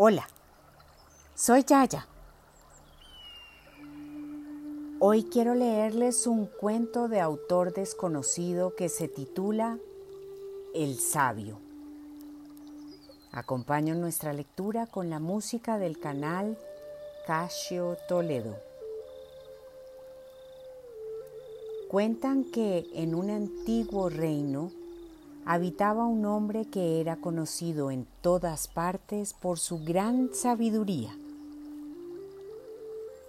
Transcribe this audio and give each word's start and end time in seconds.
Hola, 0.00 0.28
soy 1.34 1.64
Yaya. 1.64 2.06
Hoy 5.00 5.24
quiero 5.24 5.56
leerles 5.56 6.28
un 6.28 6.46
cuento 6.46 7.08
de 7.08 7.20
autor 7.20 7.74
desconocido 7.74 8.76
que 8.76 8.90
se 8.90 9.08
titula 9.08 9.76
El 10.72 11.00
sabio. 11.00 11.58
Acompaño 13.32 13.96
nuestra 13.96 14.32
lectura 14.32 14.86
con 14.86 15.10
la 15.10 15.18
música 15.18 15.78
del 15.78 15.98
canal 15.98 16.56
Casio 17.26 17.96
Toledo. 18.06 18.54
Cuentan 21.90 22.44
que 22.44 22.86
en 22.94 23.16
un 23.16 23.30
antiguo 23.30 24.08
reino 24.10 24.70
habitaba 25.48 26.04
un 26.04 26.26
hombre 26.26 26.66
que 26.66 27.00
era 27.00 27.16
conocido 27.16 27.90
en 27.90 28.06
todas 28.20 28.68
partes 28.68 29.32
por 29.32 29.58
su 29.58 29.82
gran 29.82 30.34
sabiduría. 30.34 31.16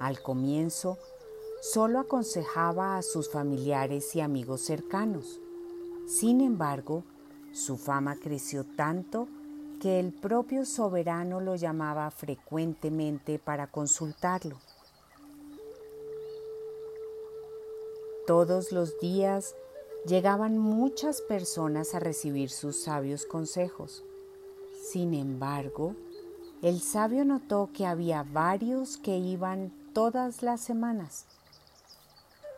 Al 0.00 0.20
comienzo, 0.20 0.98
solo 1.62 2.00
aconsejaba 2.00 2.98
a 2.98 3.02
sus 3.02 3.30
familiares 3.30 4.16
y 4.16 4.20
amigos 4.20 4.62
cercanos. 4.62 5.38
Sin 6.08 6.40
embargo, 6.40 7.04
su 7.52 7.76
fama 7.76 8.16
creció 8.16 8.64
tanto 8.64 9.28
que 9.80 10.00
el 10.00 10.12
propio 10.12 10.66
soberano 10.66 11.40
lo 11.40 11.54
llamaba 11.54 12.10
frecuentemente 12.10 13.38
para 13.38 13.68
consultarlo. 13.68 14.56
Todos 18.26 18.72
los 18.72 18.98
días 18.98 19.54
llegaban 20.06 20.58
muchas 20.58 21.20
personas 21.20 21.94
a 21.94 22.00
recibir 22.00 22.50
sus 22.50 22.82
sabios 22.82 23.26
consejos. 23.26 24.02
Sin 24.82 25.14
embargo, 25.14 25.94
el 26.62 26.80
sabio 26.80 27.24
notó 27.24 27.70
que 27.72 27.86
había 27.86 28.22
varios 28.22 28.96
que 28.96 29.18
iban 29.18 29.72
todas 29.92 30.42
las 30.42 30.60
semanas. 30.60 31.26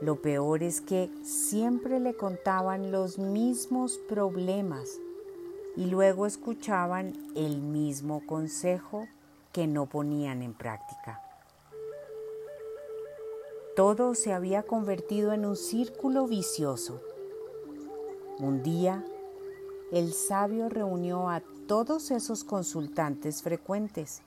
Lo 0.00 0.22
peor 0.22 0.62
es 0.62 0.80
que 0.80 1.10
siempre 1.22 2.00
le 2.00 2.14
contaban 2.14 2.90
los 2.90 3.18
mismos 3.18 3.98
problemas 4.08 4.98
y 5.76 5.86
luego 5.86 6.26
escuchaban 6.26 7.14
el 7.36 7.58
mismo 7.60 8.26
consejo 8.26 9.06
que 9.52 9.66
no 9.66 9.86
ponían 9.86 10.42
en 10.42 10.54
práctica. 10.54 11.22
Todo 13.76 14.14
se 14.14 14.32
había 14.32 14.62
convertido 14.62 15.32
en 15.32 15.44
un 15.44 15.56
círculo 15.56 16.26
vicioso 16.26 17.00
un 18.40 18.62
día, 18.62 19.04
el 19.92 20.12
sabio 20.12 20.68
reunió 20.68 21.28
a 21.28 21.42
todos 21.66 22.10
esos 22.10 22.44
consultantes 22.44 23.42
frecuentes. 23.42 24.22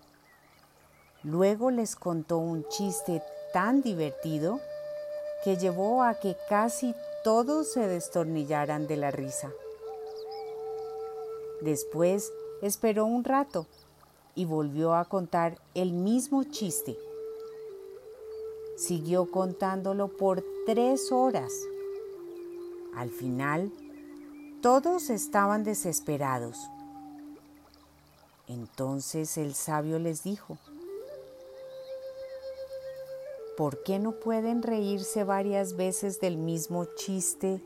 Luego 1.23 1.71
les 1.71 1.95
contó 1.95 2.37
un 2.37 2.67
chiste 2.67 3.21
tan 3.53 3.81
divertido 3.81 4.59
que 5.43 5.57
llevó 5.57 6.03
a 6.03 6.15
que 6.15 6.35
casi 6.49 6.93
todos 7.23 7.71
se 7.71 7.87
destornillaran 7.87 8.87
de 8.87 8.97
la 8.97 9.11
risa. 9.11 9.51
Después 11.61 12.31
esperó 12.61 13.05
un 13.05 13.23
rato 13.23 13.67
y 14.35 14.45
volvió 14.45 14.95
a 14.95 15.05
contar 15.05 15.57
el 15.73 15.93
mismo 15.93 16.43
chiste. 16.43 16.97
Siguió 18.75 19.29
contándolo 19.31 20.09
por 20.09 20.43
tres 20.65 21.11
horas. 21.11 21.53
Al 22.95 23.09
final, 23.09 23.71
todos 24.63 25.09
estaban 25.09 25.65
desesperados. 25.65 26.57
Entonces 28.47 29.37
el 29.37 29.55
sabio 29.55 29.99
les 29.99 30.23
dijo, 30.23 30.57
¿por 33.57 33.83
qué 33.83 33.99
no 33.99 34.13
pueden 34.13 34.63
reírse 34.63 35.25
varias 35.25 35.75
veces 35.75 36.21
del 36.21 36.37
mismo 36.37 36.85
chiste, 36.95 37.61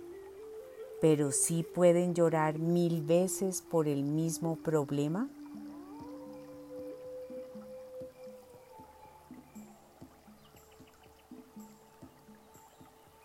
pero 0.99 1.31
sí 1.31 1.61
pueden 1.61 2.15
llorar 2.15 2.57
mil 2.57 3.03
veces 3.03 3.61
por 3.61 3.87
el 3.87 4.01
mismo 4.01 4.55
problema? 4.55 5.29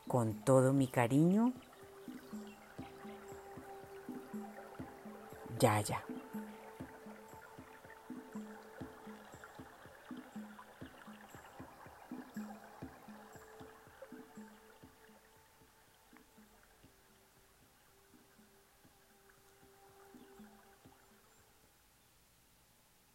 Con 0.07 0.35
todo 0.45 0.75
mi 0.75 0.89
cariño, 0.89 1.55
Ya, 5.63 5.79
ya. 5.79 6.12